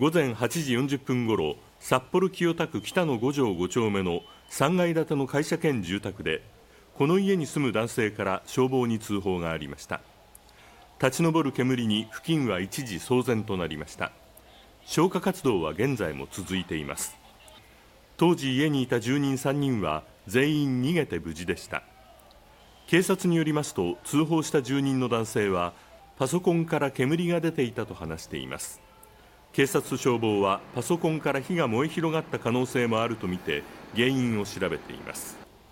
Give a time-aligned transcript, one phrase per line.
[0.00, 0.48] 午前8
[0.88, 6.42] 時40分ごろ札幌清田区北野5条5丁目の3階建ての会社兼住宅で
[6.94, 10.00] この家に住む男性から消防に通報がありました。
[11.02, 14.10] 立ち上る煙に付近は一時騒然となりました。
[14.86, 17.14] 消火活動は現在も続いています。
[18.16, 21.82] 当時家にいた住人3人は全員逃げて無事でした。
[22.86, 25.74] 警察によりますと通報した住人の男性は
[26.16, 28.80] パソコンから煙が出ていたと話しています。
[29.52, 33.64] 警察と消防はパソコンから火が燃え広がった可能性もあるとみて
[33.96, 35.49] 原因を調べています。